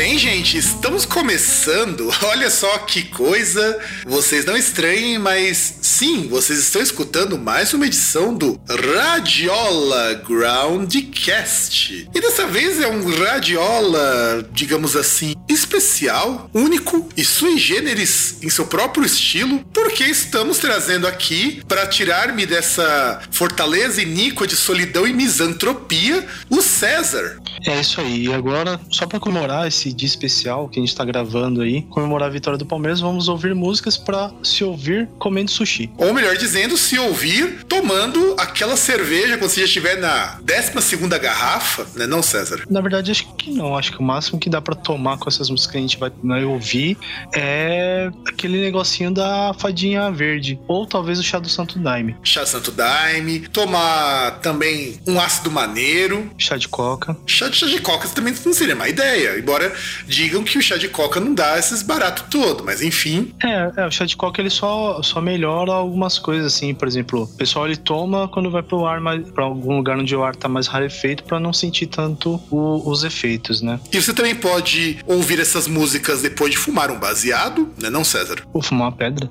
[0.00, 2.10] Bem, gente, estamos começando.
[2.24, 3.78] Olha só que coisa.
[4.06, 12.08] Vocês não estranhem, mas sim, vocês estão escutando mais uma edição do Radiola Groundcast.
[12.14, 18.64] E dessa vez é um Radiola, digamos assim, especial, único e sui generis em seu
[18.64, 26.26] próprio estilo, porque estamos trazendo aqui para tirar-me dessa fortaleza iníqua de solidão e misantropia,
[26.48, 27.36] o César.
[27.66, 28.26] É isso aí.
[28.26, 32.28] E agora, só para comemorar esse dia especial que a gente tá gravando aí, comemorar
[32.28, 35.90] a vitória do Palmeiras, vamos ouvir músicas para se ouvir comendo sushi.
[35.96, 41.18] Ou melhor dizendo, se ouvir tomando aquela cerveja quando você já estiver na 12 segunda
[41.18, 42.64] garrafa, né, não, César?
[42.68, 43.76] Na verdade, acho que não.
[43.76, 46.10] Acho que o máximo que dá para tomar com essas músicas que a gente vai,
[46.22, 46.96] vai ouvir
[47.34, 50.58] é aquele negocinho da fadinha verde.
[50.66, 52.16] Ou talvez o chá do Santo Daime.
[52.22, 53.40] Chá do Santo Daime.
[53.48, 56.30] Tomar também um ácido maneiro.
[56.38, 57.16] Chá de coca.
[57.26, 59.38] Chá de, chá de coca também não seria má ideia.
[59.38, 59.72] Embora
[60.06, 63.32] digam que o chá de coca não dá esses baratos todo, mas enfim.
[63.42, 66.74] É, é, o chá de coca ele só, só melhora algumas coisas, assim.
[66.74, 69.00] Por exemplo, o pessoal ele toma quando vai pro ar
[69.34, 73.04] pra algum lugar onde o ar tá mais rarefeito para não sentir tanto o, os
[73.04, 73.80] efeitos, né?
[73.92, 78.42] E você também pode ouvir essas músicas depois de fumar um baseado, né, não, César?
[78.52, 79.30] Ou fumar uma pedra.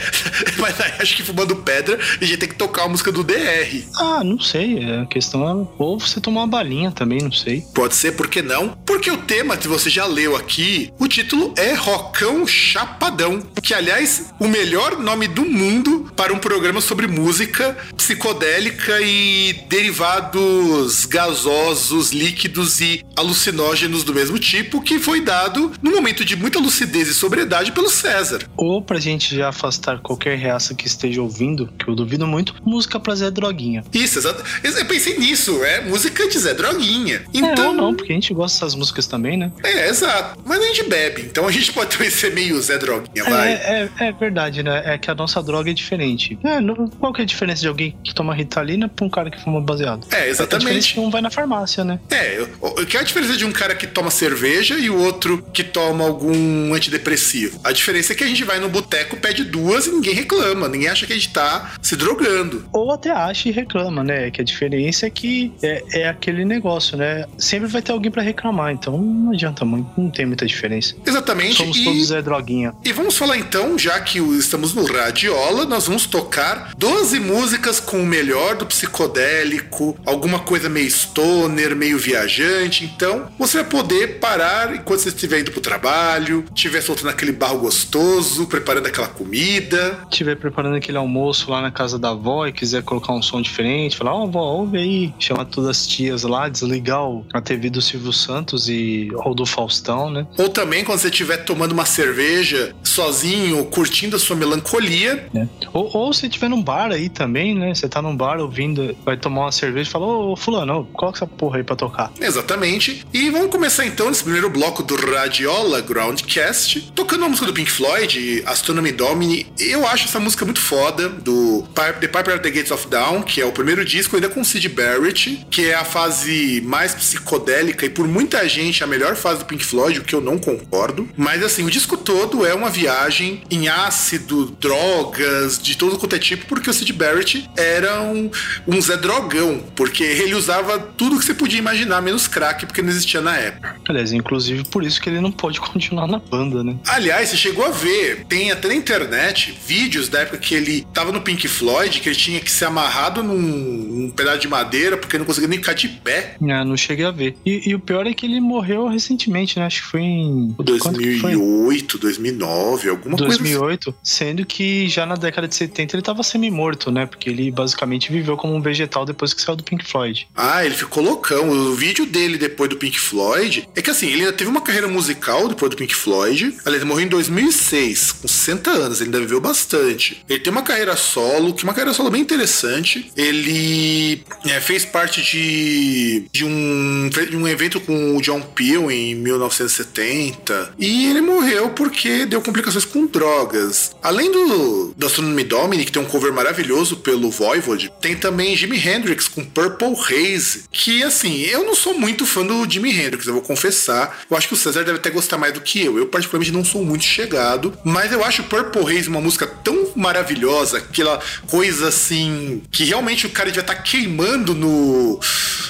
[0.58, 3.84] mas aí, acho que fumando pedra a gente tem que tocar a música do DR.
[3.98, 4.84] Ah, não sei.
[5.02, 5.66] A questão é.
[5.78, 7.55] Ou você tomar uma balinha também, não sei.
[7.74, 8.76] Pode ser, por que não?
[8.84, 13.40] Porque o tema que você já leu aqui, o título é Rocão Chapadão.
[13.62, 21.04] Que, aliás, o melhor nome do mundo para um programa sobre música psicodélica e derivados
[21.06, 27.08] gasosos, líquidos e alucinógenos do mesmo tipo, que foi dado no momento de muita lucidez
[27.08, 28.48] e sobriedade pelo César.
[28.56, 32.98] Ou pra gente já afastar qualquer reaça que esteja ouvindo, que eu duvido muito, música
[33.00, 33.84] pra Zé Droguinha.
[33.92, 34.42] Isso, exato.
[34.62, 37.24] Eu pensei nisso, é música de Zé Droguinha.
[37.32, 37.45] Então.
[37.46, 39.52] É, não, porque a gente gosta dessas músicas também, né?
[39.62, 40.40] É, exato.
[40.44, 43.52] Mas a gente bebe, então a gente pode também ser meio Zé Droguinha, vai.
[43.52, 44.82] É, é, é verdade, né?
[44.84, 46.38] É que a nossa droga é diferente.
[46.44, 49.30] É, não, qual que é a diferença de alguém que toma Ritalina pra um cara
[49.30, 50.06] que fuma baseado?
[50.10, 50.54] É, exatamente.
[50.54, 51.98] A diferença é um vai na farmácia, né?
[52.10, 55.42] É, o que é a diferença de um cara que toma cerveja e o outro
[55.52, 57.60] que toma algum antidepressivo?
[57.64, 60.88] A diferença é que a gente vai no boteco, pede duas e ninguém reclama, ninguém
[60.88, 62.68] acha que a gente tá se drogando.
[62.72, 64.30] Ou até acha e reclama, né?
[64.30, 67.24] Que a diferença é que é, é aquele negócio, né?
[67.38, 70.94] Sempre vai ter alguém para reclamar, então não adianta muito, não tem muita diferença.
[71.04, 71.56] Exatamente.
[71.56, 72.72] Somos e, todos é droguinha.
[72.84, 78.02] E vamos falar então, já que estamos no Radiola, nós vamos tocar 12 músicas com
[78.02, 82.84] o melhor do psicodélico, alguma coisa meio stoner, meio viajante.
[82.84, 87.58] Então, você vai poder parar enquanto você estiver indo pro trabalho, estiver soltando aquele barro
[87.58, 89.98] gostoso, preparando aquela comida.
[90.10, 93.96] Estiver preparando aquele almoço lá na casa da avó e quiser colocar um som diferente,
[93.96, 95.14] falar, ó, oh, avó, ouve aí.
[95.18, 97.02] Chama todas as tias lá, desligar
[97.32, 100.26] a TV do Silvio Santos e ou do Faustão, né?
[100.38, 105.28] Ou também quando você estiver tomando uma cerveja sozinho, curtindo a sua melancolia.
[105.34, 105.46] É.
[105.72, 107.74] Ou, ou se estiver num bar aí também, né?
[107.74, 111.26] Você tá num bar ouvindo, vai tomar uma cerveja e fala, ô fulano, coloca essa
[111.26, 112.12] porra aí pra tocar.
[112.20, 113.04] Exatamente.
[113.12, 117.70] E vamos começar então nesse primeiro bloco do Radiola Groundcast, tocando a música do Pink
[117.70, 119.46] Floyd, Astronomy Domini.
[119.58, 121.62] Eu acho essa música muito foda, do
[122.00, 124.68] The Piper at the Gates of Dawn, que é o primeiro disco, ainda com Sid
[124.68, 129.44] Barrett, que é a fase mais psicodélica e por muita gente a melhor fase do
[129.46, 131.08] Pink Floyd, o que eu não concordo.
[131.16, 136.18] Mas assim, o disco todo é uma viagem em ácido, drogas, de todo quanto é
[136.18, 138.30] tipo, porque o Sid Barrett era um,
[138.66, 142.90] um Zé Drogão, porque ele usava tudo que você podia imaginar, menos crack, porque não
[142.90, 143.76] existia na época.
[143.88, 146.76] Aliás, inclusive por isso que ele não pode continuar na banda, né?
[146.86, 151.12] Aliás, você chegou a ver, tem até na internet vídeos da época que ele tava
[151.12, 155.18] no Pink Floyd, que ele tinha que ser amarrado num, num pedaço de madeira, porque
[155.18, 156.34] não conseguia nem ficar de pé.
[156.42, 157.36] Ah, não cheguei a ver.
[157.44, 159.66] E, e, o pior é que ele morreu recentemente, né?
[159.66, 160.54] Acho que foi em.
[160.58, 163.98] 2008, 2009, alguma 2008, coisa 2008, assim.
[164.02, 167.06] sendo que já na década de 70 ele tava semi-morto, né?
[167.06, 170.28] Porque ele basicamente viveu como um vegetal depois que saiu do Pink Floyd.
[170.34, 171.48] Ah, ele ficou loucão.
[171.48, 174.88] O vídeo dele depois do Pink Floyd é que assim, ele ainda teve uma carreira
[174.88, 176.56] musical depois do Pink Floyd.
[176.64, 180.24] Aliás, ele morreu em 2006, com 60 anos, ele ainda viveu bastante.
[180.28, 183.10] Ele tem uma carreira solo, que é uma carreira solo bem interessante.
[183.16, 186.95] Ele é, fez parte de, de, um,
[187.34, 190.74] um evento com o John Peel em 1970.
[190.78, 193.94] E ele morreu porque deu complicações com drogas.
[194.02, 198.78] Além do, do Astronomy Domini, que tem um cover maravilhoso pelo Voivod, tem também Jimi
[198.78, 200.64] Hendrix com Purple Haze.
[200.70, 204.20] Que assim, eu não sou muito fã do Jimi Hendrix, eu vou confessar.
[204.30, 205.98] Eu acho que o César deve até gostar mais do que eu.
[205.98, 207.76] Eu, particularmente, não sou muito chegado.
[207.84, 213.30] Mas eu acho Purple Haze uma música tão maravilhosa, aquela coisa assim, que realmente o
[213.30, 215.20] cara devia estar tá queimando no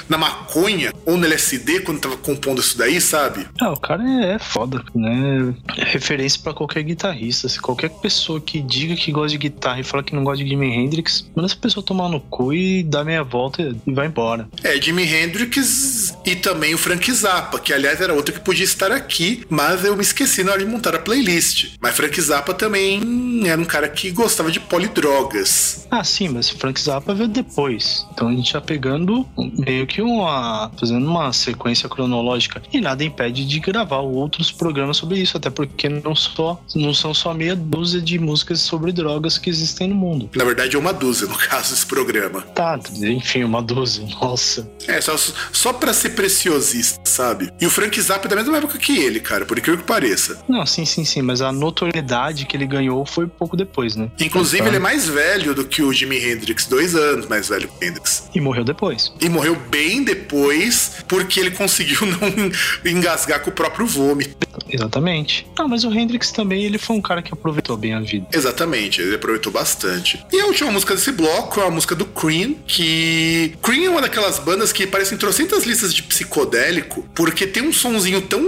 [0.08, 3.47] na maconha ou no LSD quando tava compondo isso daí, sabe?
[3.61, 5.55] Ah, o cara é foda, né?
[5.76, 7.49] É referência para qualquer guitarrista.
[7.49, 10.50] Se qualquer pessoa que diga que gosta de guitarra e fala que não gosta de
[10.50, 14.49] Jimi Hendrix, manda essa pessoa tomar no cu e dá meia volta e vai embora.
[14.62, 18.91] É, Jimi Hendrix e também o Frank Zappa, que aliás era outro que podia estar
[18.91, 21.76] aqui, mas eu me esqueci na hora de montar a playlist.
[21.81, 25.87] Mas Frank Zappa também era um cara que gostava de polidrogas.
[25.91, 28.06] Ah, sim, mas Frank Zappa veio depois.
[28.12, 29.26] Então a gente tá pegando
[29.58, 30.70] meio que uma.
[30.79, 32.62] fazendo uma sequência cronológica.
[32.72, 37.12] E nada impede de gravar outros programas sobre isso, até porque não, só, não são
[37.12, 40.31] só meia dúzia de músicas sobre drogas que existem no mundo.
[40.34, 42.43] Na verdade é uma dúzia, no caso, esse programa.
[42.43, 44.70] Tá, enfim, uma dúzia, nossa.
[44.87, 45.16] É, só,
[45.52, 47.50] só pra ser preciosista, sabe?
[47.60, 50.43] E o Frank Zappa é da mesma época que ele, cara, por incrível que pareça.
[50.48, 54.10] Não, sim, sim, sim, mas a notoriedade que ele ganhou foi pouco depois, né?
[54.20, 57.69] Inclusive, então, ele é mais velho do que o Jimi Hendrix, dois anos mais velho
[57.69, 58.28] que o Hendrix.
[58.34, 59.12] E morreu depois.
[59.20, 64.45] E morreu bem depois, porque ele conseguiu não engasgar com o próprio vômito.
[64.69, 65.47] Exatamente.
[65.58, 68.26] Ah, mas o Hendrix também, ele foi um cara que aproveitou bem a vida.
[68.32, 70.25] Exatamente, ele aproveitou bastante.
[70.32, 73.55] E a última música desse bloco é a música do Cream, que...
[73.62, 78.20] Cream é uma daquelas bandas que parecem trocentas listas de psicodélico, porque tem um sonzinho
[78.23, 78.43] tão,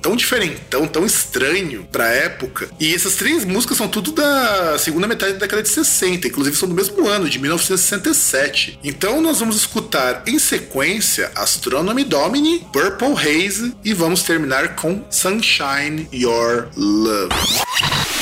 [0.00, 2.68] tão diferentão, tão estranho pra época.
[2.78, 6.68] E essas três músicas são tudo da segunda metade da década de 60, inclusive são
[6.68, 8.78] do mesmo ano, de 1967.
[8.82, 16.08] Então nós vamos escutar em sequência Astronomy Domini, Purple Haze e vamos terminar com Sunshine
[16.10, 18.17] Your Love.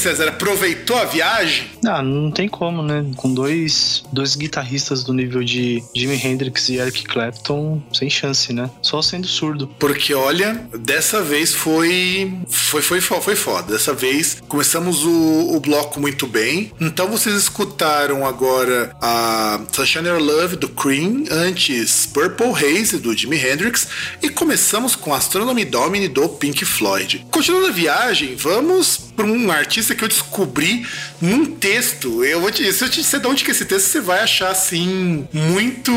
[0.00, 1.66] César, aproveitou a viagem?
[1.86, 3.04] Ah, não tem como, né?
[3.16, 8.70] Com dois, dois guitarristas do nível de Jimi Hendrix e Eric Clapton, sem chance, né?
[8.90, 9.68] Só sendo surdo.
[9.78, 12.36] Porque, olha, dessa vez foi.
[12.48, 13.74] Foi, foi, foi foda.
[13.74, 16.72] Dessa vez começamos o, o bloco muito bem.
[16.80, 23.36] Então vocês escutaram agora a Sunshine Your Love do Cream, antes Purple Haze do Jimi
[23.36, 23.86] Hendrix
[24.20, 27.24] e começamos com Astronomy Domini do Pink Floyd.
[27.30, 30.84] Continuando a viagem, vamos para um artista que eu descobri
[31.20, 32.24] num texto.
[32.24, 34.20] Eu vou te, se eu te disser de onde que é esse texto, você vai
[34.24, 35.92] achar assim muito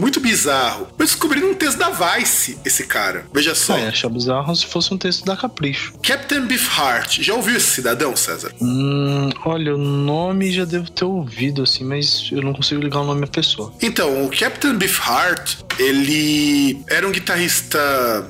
[0.00, 0.88] muito bizarro.
[0.98, 2.31] Eu descobri num texto da Vice
[2.64, 3.26] esse cara.
[3.32, 3.76] Veja só.
[3.76, 5.94] É, achar bizarro se fosse um texto da Capricho.
[6.02, 7.20] Captain Beefheart.
[7.22, 8.52] Já ouviu esse cidadão, César?
[8.60, 13.04] Hum, olha, o nome já devo ter ouvido assim, mas eu não consigo ligar o
[13.04, 13.72] nome à pessoa.
[13.82, 17.78] Então, o Captain Beefheart, ele era um guitarrista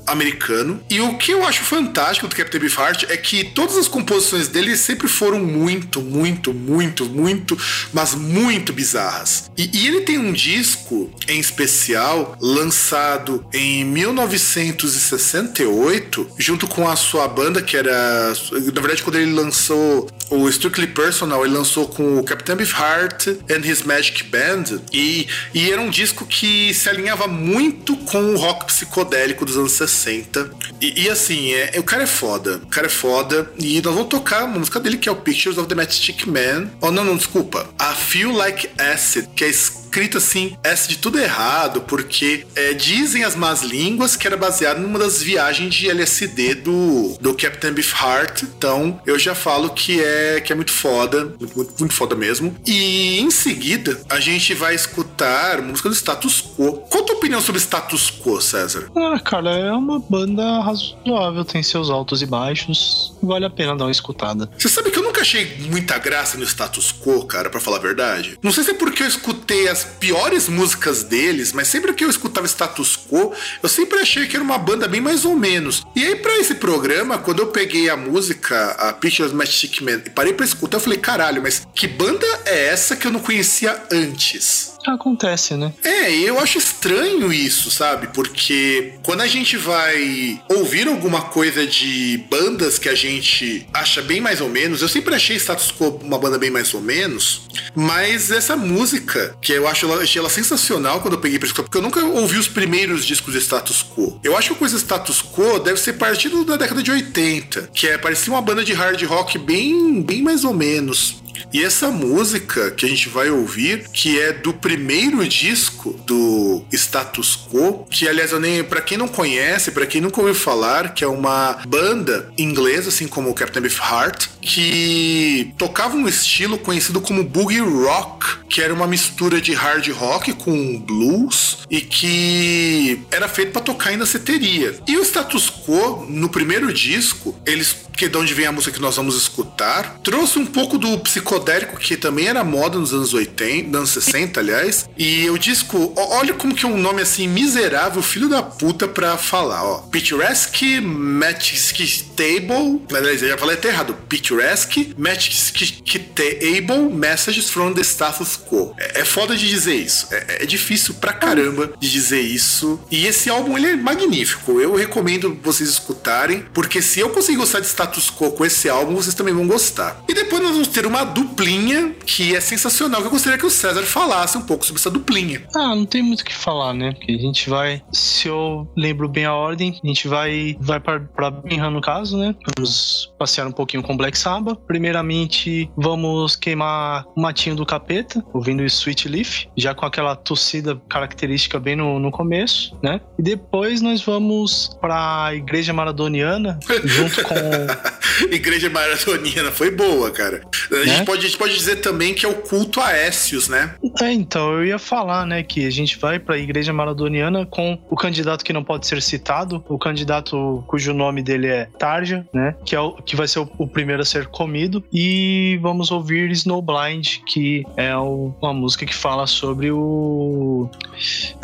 [0.06, 4.48] americano e o que eu acho fantástico do Captain Beefheart é que todas as composições
[4.48, 7.56] dele sempre foram muito, muito, muito, muito,
[7.92, 9.50] mas muito bizarras.
[9.56, 17.28] E, e ele tem um disco em especial lançado em 1968, junto com a sua
[17.28, 18.32] banda, que era.
[18.72, 23.60] Na verdade, quando ele lançou o Strictly Personal, ele lançou com o Captain Beefheart and
[23.64, 24.64] His Magic Band.
[24.92, 29.72] E, e era um disco que se alinhava muito com o rock psicodélico dos anos
[29.72, 30.50] 60.
[30.80, 32.60] E, e assim, é, o cara é foda.
[32.62, 33.50] O cara é foda.
[33.58, 36.70] E nós vamos tocar uma música dele que é o Pictures of the Matchstick Man.
[36.80, 37.68] Oh, não, não, desculpa.
[37.78, 43.24] A Feel Like Acid, que é escrito assim, S de tudo errado, porque é, dizem
[43.24, 48.42] as más línguas que era baseado numa das viagens de LSD do, do Captain Beefheart.
[48.42, 52.56] Então, eu já falo que é, que é muito foda, muito, muito, muito foda mesmo.
[52.66, 56.78] E em seguida, a gente vai escutar música do Status Quo.
[56.88, 58.90] Qual a tua opinião sobre Status Quo, César?
[58.96, 63.84] Ah, cara, é uma banda razoável, tem seus altos e baixos, vale a pena dar
[63.84, 64.50] uma escutada.
[64.58, 67.80] Você sabe que eu nunca achei muita graça no Status Quo, cara, para falar a
[67.80, 68.36] verdade?
[68.42, 72.10] Não sei se é porque eu escutei as piores músicas deles, mas sempre que eu
[72.10, 73.32] escutava Status Quo,
[73.62, 75.84] eu sempre achei que era uma banda bem mais ou menos.
[75.94, 80.10] E aí, para esse programa, quando eu peguei a música, a Pictures Magic Man, e
[80.10, 83.80] parei pra escutar, eu falei, caralho, mas que banda é essa que eu não conhecia
[83.92, 84.71] antes?
[84.86, 85.72] Acontece, né?
[85.84, 88.08] É, eu acho estranho isso, sabe?
[88.08, 94.20] Porque quando a gente vai ouvir alguma coisa de bandas que a gente acha bem
[94.20, 97.42] mais ou menos, eu sempre achei Status Quo uma banda bem mais ou menos,
[97.74, 101.64] mas essa música, que eu acho ela, achei ela sensacional quando eu peguei pra escutar,
[101.64, 104.20] porque eu nunca ouvi os primeiros discos de Status Quo.
[104.22, 107.88] Eu acho que a coisa Status Quo deve ser partido da década de 80, que
[107.88, 111.22] é parecia uma banda de hard rock bem, bem mais ou menos.
[111.52, 117.36] E essa música que a gente vai ouvir, que é do primeiro disco do Status
[117.50, 121.04] Quo, que aliás eu nem para quem não conhece, para quem nunca ouviu falar, que
[121.04, 127.24] é uma banda inglesa assim como o Captain Beefheart, que tocava um estilo conhecido como
[127.24, 128.21] boogie rock,
[128.52, 133.94] que era uma mistura de hard rock com blues e que era feito para tocar
[133.94, 134.78] em danceteria.
[134.86, 138.72] E o Status Quo no primeiro disco, eles que é de onde vem a música
[138.72, 143.14] que nós vamos escutar, trouxe um pouco do psicodélico que também era moda nos anos
[143.14, 144.88] 80, anos 60, aliás.
[144.96, 149.16] E o disco, olha como que é um nome assim miserável, filho da puta pra
[149.16, 149.78] falar, ó.
[149.82, 153.94] Picturesque Magic Table, aliás, eu já falei até errado.
[154.08, 158.74] Picturesque Magic Table Messages from the Status Quo.
[158.78, 160.08] É, é foda de dizer isso.
[160.10, 162.80] É, é difícil pra caramba de dizer isso.
[162.90, 164.60] E esse álbum ele é magnífico.
[164.60, 168.94] Eu recomendo vocês escutarem, porque se eu conseguir gostar de status quo com esse álbum,
[168.94, 170.02] vocês também vão gostar.
[170.08, 173.50] E depois nós vamos ter uma duplinha que é sensacional, que eu gostaria que o
[173.50, 175.46] César falasse um pouco sobre essa duplinha.
[175.54, 176.92] Ah, não tem muito o que falar, né?
[176.92, 181.30] Porque a gente vai, se eu lembro bem a ordem, a gente vai, vai para
[181.30, 182.34] Birmingham no caso, né?
[182.56, 184.58] Vamos passear um pouquinho com Black Sabbath.
[184.66, 191.58] Primeiramente, vamos queimar o matinho do capeta, ouvindo Sweet Leaf, já com aquela tossida característica
[191.58, 193.00] bem no, no começo, né?
[193.18, 197.34] E depois nós vamos para a Igreja Maradoniana, junto com
[198.30, 200.42] Igreja Maratoniana foi boa, cara.
[200.70, 200.84] A, né?
[200.84, 203.74] gente pode, a gente pode dizer também que é o culto a Écios, né?
[204.00, 207.78] É, então, eu ia falar, né, que a gente vai para a Igreja Maradoniana com
[207.90, 212.54] o candidato que não pode ser citado, o candidato cujo nome dele é Tarja, né,
[212.64, 216.30] que, é o, que vai ser o, o primeiro a ser comido, e vamos ouvir
[216.30, 220.68] Snowblind, que é o, uma música que fala sobre o.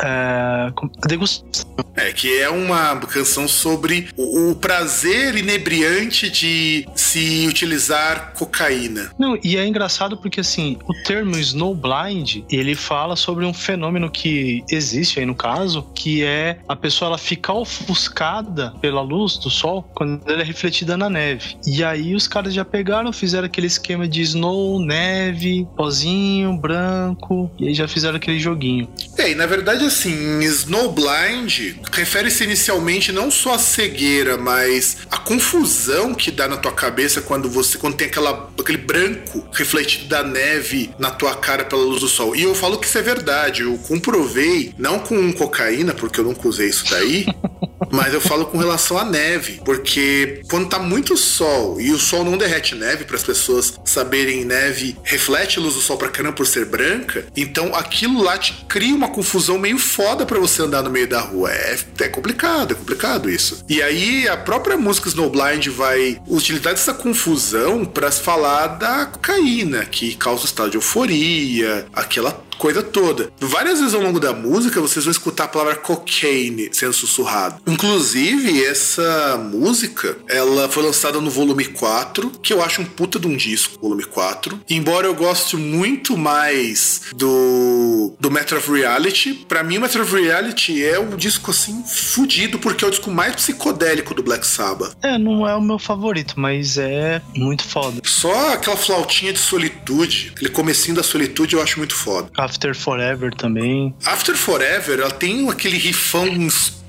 [0.01, 0.71] É,
[1.07, 1.65] degustação
[1.95, 9.11] É, que é uma canção sobre o, o prazer inebriante de se utilizar cocaína.
[9.17, 14.63] Não, e é engraçado porque assim, o termo snowblind, ele fala sobre um fenômeno que
[14.69, 19.83] existe aí no caso, que é a pessoa ela ficar ofuscada pela luz do sol
[19.93, 21.57] quando ela é refletida na neve.
[21.65, 27.67] E aí os caras já pegaram, fizeram aquele esquema de snow, neve, pozinho, branco, e
[27.67, 28.87] aí já fizeram aquele joguinho.
[29.17, 36.13] É, e na verdade assim, snowblind refere-se inicialmente não só à cegueira, mas a confusão
[36.13, 40.91] que dá na tua cabeça quando você quando tem aquela, aquele branco refletido da neve
[40.99, 42.35] na tua cara pela luz do sol.
[42.35, 46.47] E eu falo que isso é verdade, eu comprovei, não com cocaína, porque eu nunca
[46.47, 47.25] usei isso daí,
[47.91, 52.23] mas eu falo com relação à neve, porque quando tá muito sol e o sol
[52.23, 56.35] não derrete neve para as pessoas saberem neve reflete a luz do sol para caramba
[56.35, 60.83] por ser branca, então aquilo lá te cria uma confusão meio foda para você andar
[60.83, 61.51] no meio da rua.
[61.51, 63.63] É, é complicado, é complicado isso.
[63.69, 70.15] E aí a própria música Snowblind vai utilizar essa confusão para falar da cocaína, que
[70.15, 73.31] causa o estado de euforia, aquela coisa toda.
[73.39, 77.61] Várias vezes ao longo da música vocês vão escutar a palavra cocaine sendo sussurrado.
[77.65, 83.27] Inclusive, essa música, ela foi lançada no volume 4, que eu acho um puta de
[83.27, 84.59] um disco, volume 4.
[84.69, 87.78] Embora eu goste muito mais do
[88.19, 92.59] do Matter of Reality, para mim o Matter of Reality é um disco assim fudido
[92.59, 94.95] porque é o disco mais psicodélico do Black Sabbath.
[95.01, 98.01] É, não é o meu favorito, mas é muito foda.
[98.03, 102.29] Só aquela flautinha de solitude, aquele comecinho da solitude eu acho muito foda.
[102.37, 103.93] After Forever também.
[104.05, 106.27] After Forever, ela tem aquele rifão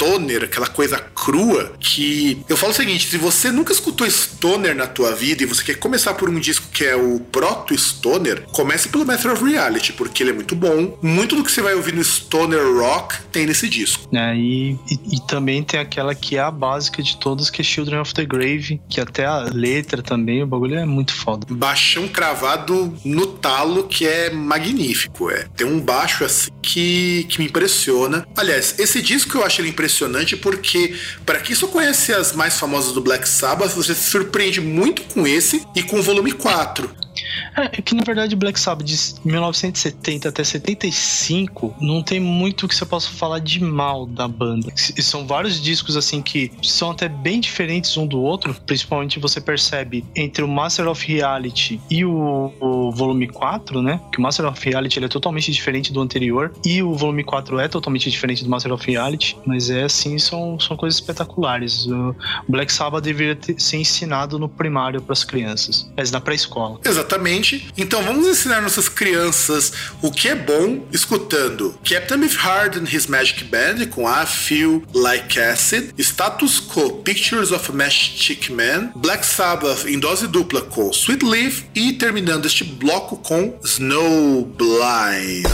[0.00, 4.86] stoner, aquela coisa crua, que eu falo o seguinte: se você nunca escutou stoner na
[4.86, 8.88] tua vida e você quer começar por um disco que é o proto stoner, comece
[8.88, 10.98] pelo Matter of Reality, porque ele é muito bom.
[11.02, 14.08] Muito do que você vai ouvir no stoner rock tem nesse disco.
[14.14, 17.64] É, e, e, e também tem aquela que é a básica de todas, que é
[17.64, 21.46] Children of the Grave, que até a letra também, o bagulho é muito foda.
[21.50, 25.30] Baixão cravado no talo, que é magnífico.
[25.30, 25.46] É.
[25.56, 28.26] Tem um baixo assim que, que me impressiona.
[28.36, 29.89] Aliás, esse disco eu acho ele impressionante
[30.36, 30.94] porque,
[31.26, 35.26] para quem só conhece as mais famosas do Black Sabbath, você se surpreende muito com
[35.26, 37.09] esse e com o volume 4.
[37.56, 42.74] É, é que na verdade Black Sabbath de 1970 até 75 não tem muito que
[42.74, 44.72] você possa falar de mal da banda.
[44.96, 49.40] E são vários discos assim que são até bem diferentes um do outro, principalmente você
[49.40, 54.00] percebe entre o Master of Reality e o, o volume 4, né?
[54.12, 57.68] Que o Master of Reality é totalmente diferente do anterior e o volume 4 é
[57.68, 61.86] totalmente diferente do Master of Reality, mas é assim, são, são coisas espetaculares.
[61.86, 62.14] O
[62.48, 66.78] Black Sabbath deveria ter, ser ensinado no primário para as crianças, mas na pré-escola.
[67.00, 67.72] Exatamente.
[67.78, 73.44] Então vamos ensinar nossas crianças o que é bom escutando Captain Beefheart and His Magic
[73.44, 79.86] Band com I Feel Like Acid, Status Quo Pictures of a Magic Man, Black Sabbath
[79.86, 85.46] em dose dupla com Sweet Leaf e terminando este bloco com Snow Blind.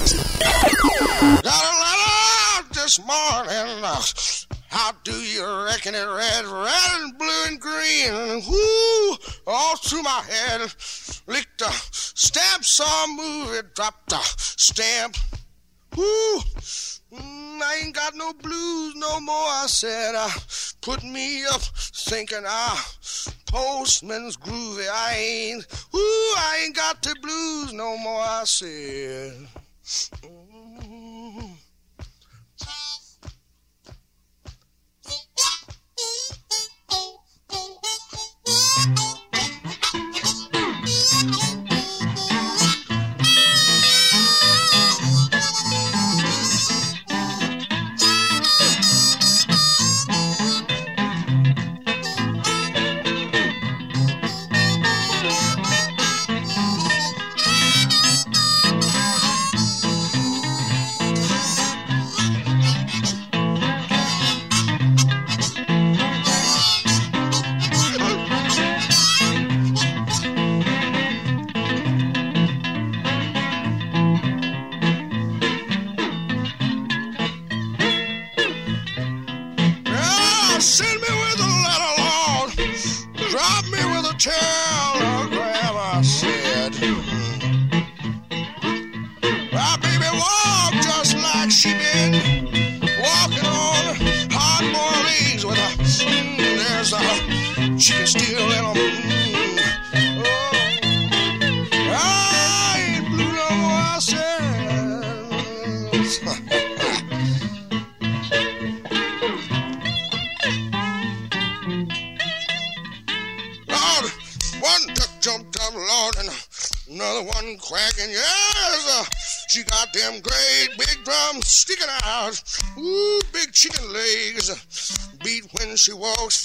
[2.87, 3.83] This morning.
[4.69, 8.45] How do you reckon it red, red and blue and green?
[8.49, 10.61] Whoo, all through my head.
[11.27, 15.17] Licked a stamp, saw a movie, dropped a stamp.
[15.97, 16.39] Whoo,
[17.13, 19.35] mm, I ain't got no blues no more.
[19.35, 20.31] I said, uh,
[20.81, 22.93] put me up thinking, ah,
[23.47, 24.87] postman's groovy.
[24.89, 28.23] I ain't, whoo, I ain't got the blues no more.
[28.23, 29.49] I said.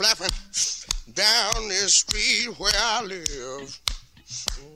[0.02, 0.36] flapping
[1.14, 3.80] down this street where I live.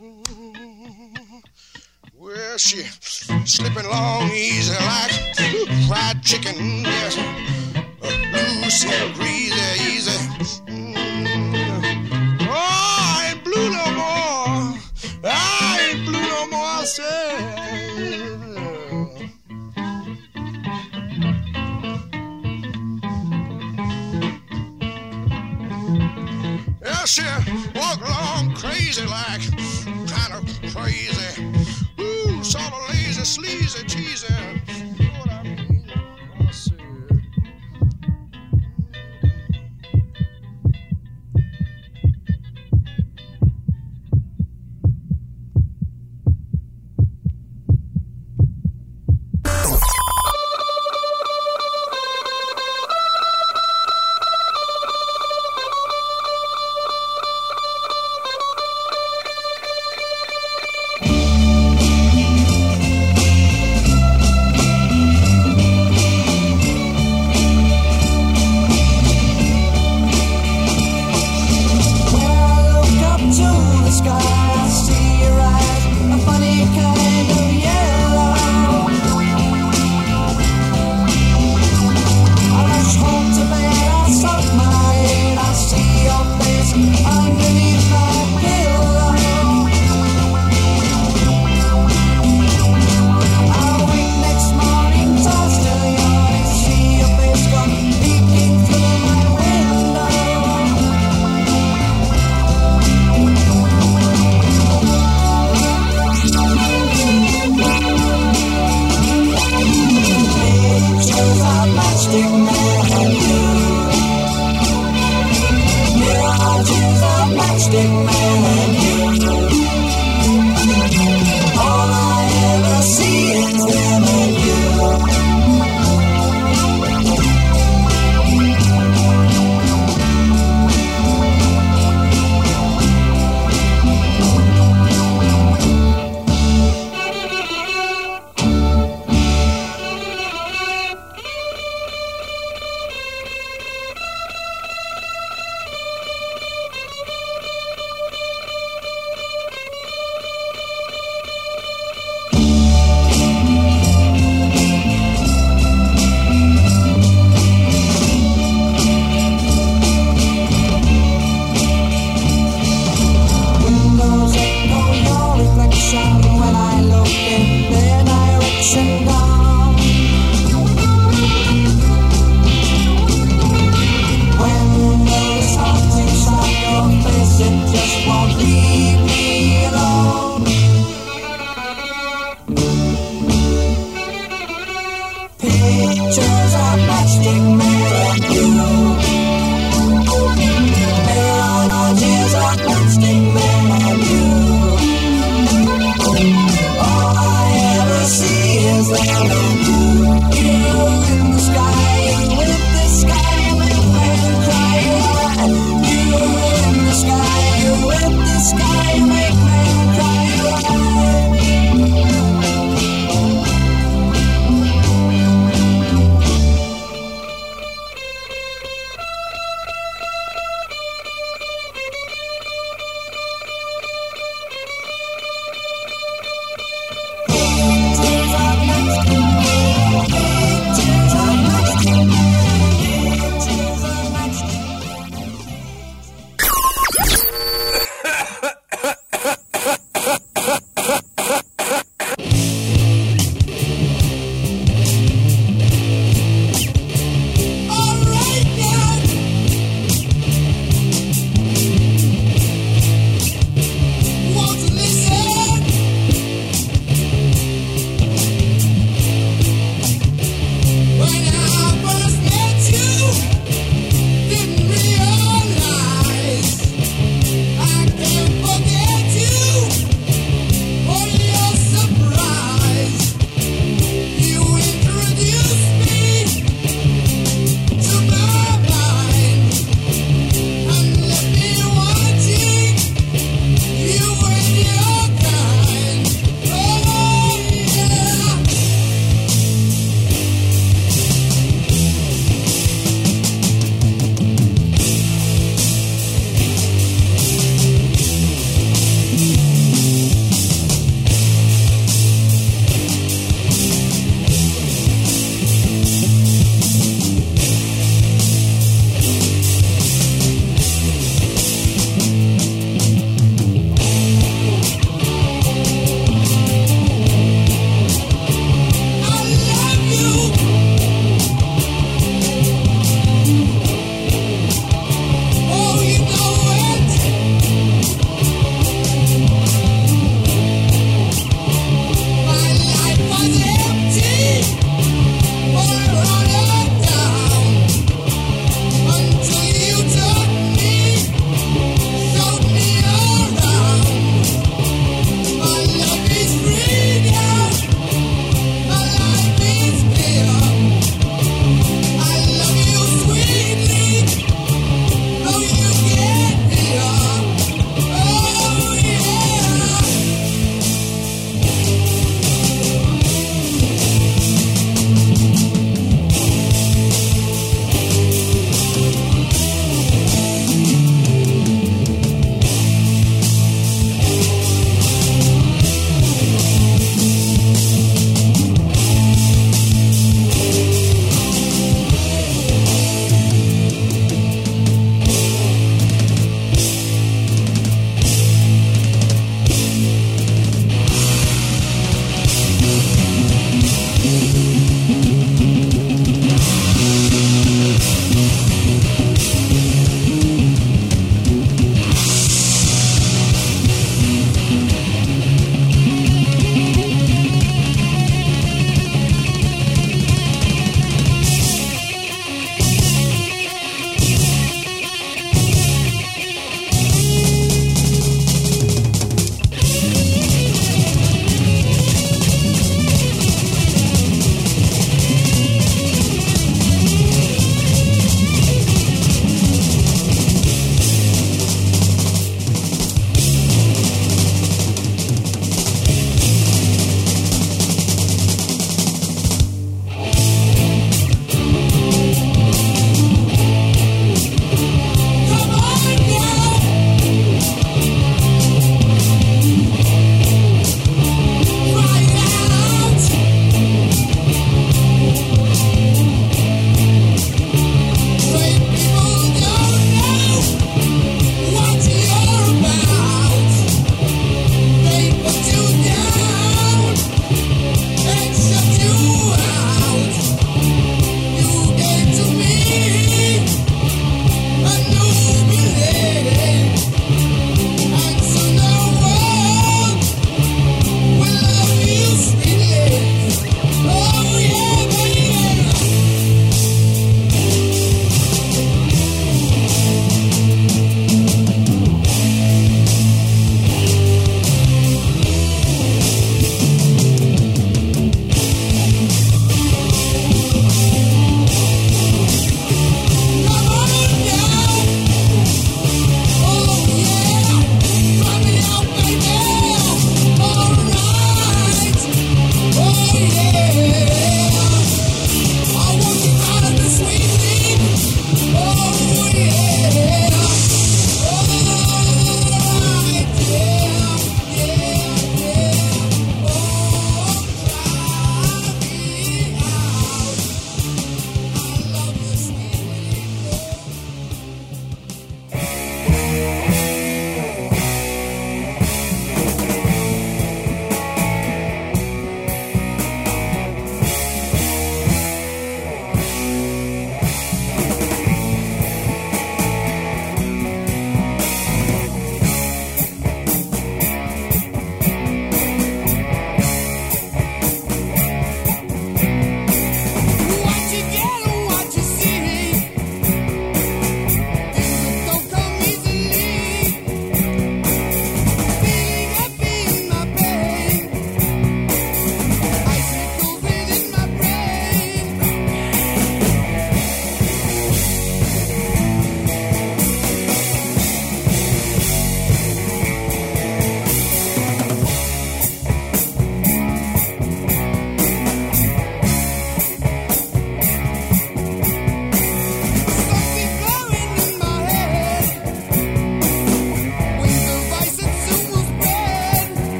[0.00, 1.42] Ooh,
[2.16, 2.84] well, she
[3.44, 5.12] slipping along easy like
[5.88, 6.56] fried chicken.
[6.84, 7.16] Yes,
[8.32, 10.18] loose and greasy, easy.
[10.66, 12.38] Mm.
[12.40, 14.78] Oh, I ain't blue no more.
[15.24, 16.60] I ain't blue no more.
[16.60, 17.89] I say.
[27.10, 27.22] She
[27.74, 29.42] walk along crazy like,
[30.06, 31.42] kind of crazy.
[31.98, 34.59] Ooh, sort of lazy, sleazy, cheesy.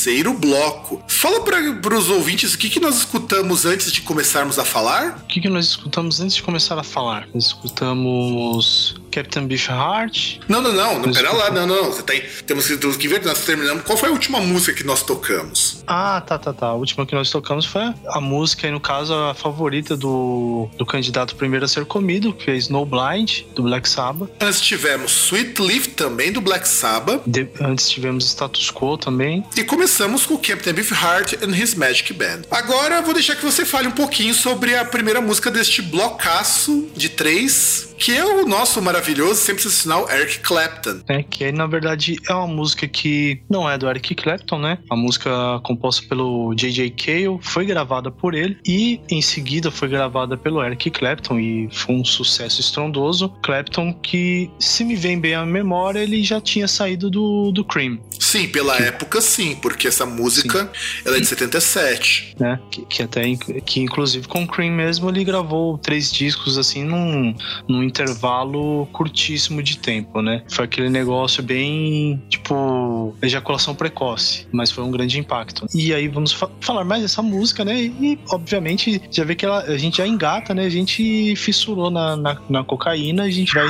[0.00, 1.02] Terceiro bloco.
[1.06, 5.18] Fala para os ouvintes o que, que nós escutamos antes de começarmos a falar?
[5.22, 7.28] O que, que nós escutamos antes de começar a falar?
[7.34, 10.38] Nós escutamos Captain Beefheart.
[10.48, 11.92] Não, não, não, não pera lá, não, não.
[11.92, 13.84] Você tem, temos que ver, nós terminamos.
[13.84, 15.69] Qual foi a última música que nós tocamos?
[15.92, 16.66] Ah, tá, tá, tá.
[16.68, 20.86] A última que nós tocamos foi a música, e no caso, a favorita do, do
[20.86, 24.30] candidato primeiro a ser comido, que é Snowblind, do Black Sabbath.
[24.40, 27.22] Antes tivemos Sweet Leaf, também do Black Sabbath.
[27.26, 29.44] De, antes tivemos Status Quo também.
[29.56, 32.42] E começamos com Captain Beefheart and His Magic Band.
[32.52, 37.08] Agora vou deixar que você fale um pouquinho sobre a primeira música deste blocaço de
[37.08, 41.02] três que é o nosso maravilhoso, sempre sensacional Eric Clapton.
[41.06, 44.78] É, que na verdade é uma música que não é do Eric Clapton, né?
[44.88, 46.90] A música composta pelo J.J.
[46.90, 51.94] Cale foi gravada por ele e em seguida foi gravada pelo Eric Clapton e foi
[51.94, 53.30] um sucesso estrondoso.
[53.42, 57.98] Clapton que, se me vem bem a memória, ele já tinha saído do, do Cream.
[58.18, 58.82] Sim, pela que...
[58.82, 60.70] época sim, porque essa música
[61.04, 62.36] ela é de 77.
[62.38, 62.60] Né?
[62.70, 63.22] Que, que até
[63.64, 67.34] que inclusive com o Cream mesmo ele gravou três discos assim num,
[67.66, 70.42] num intervalo curtíssimo de tempo, né?
[70.48, 75.66] Foi aquele negócio bem, tipo, ejaculação precoce, mas foi um grande impacto.
[75.74, 77.80] E aí vamos fa falar mais dessa música, né?
[77.80, 80.64] E, obviamente, já vê que ela, a gente já engata, né?
[80.64, 83.68] A gente fissurou na, na, na cocaína, a gente vai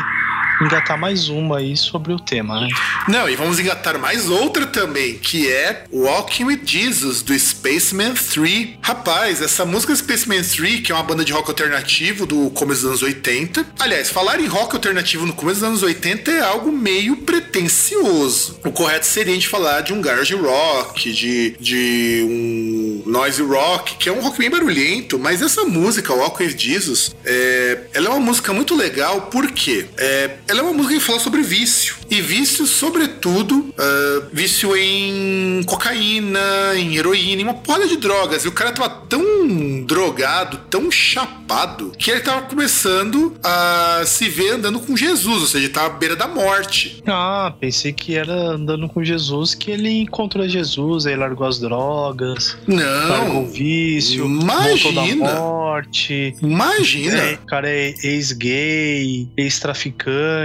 [0.61, 2.69] engatar mais uma aí sobre o tema, né?
[3.09, 8.71] Não, e vamos engatar mais outra também, que é Walking with Jesus, do Spaceman 3.
[8.83, 12.91] Rapaz, essa música Spaceman 3, que é uma banda de rock alternativo do começo dos
[12.91, 13.67] anos 80.
[13.79, 18.59] Aliás, falar em rock alternativo no começo dos anos 80 é algo meio pretencioso.
[18.65, 23.97] O correto seria a gente falar de um garage rock, de, de um noise rock,
[23.97, 28.11] que é um rock bem barulhento, mas essa música, Walking with Jesus, é, ela é
[28.11, 31.95] uma música muito legal porque é, ela é uma música que fala sobre vício.
[32.11, 36.41] E vício, sobretudo, uh, vício em cocaína,
[36.75, 38.45] em heroína, em uma porra de drogas.
[38.45, 44.55] E o cara tava tão drogado, tão chapado, que ele tava começando a se ver
[44.55, 47.01] andando com Jesus, ou seja, ele tava à beira da morte.
[47.07, 52.57] Ah, pensei que era andando com Jesus que ele encontrou Jesus, aí largou as drogas.
[52.67, 53.09] Não.
[53.09, 55.29] Largou o vício, imagina.
[55.29, 56.35] da morte.
[56.43, 57.17] Imagina.
[57.17, 60.40] É, o cara é ex-gay, ex-traficante,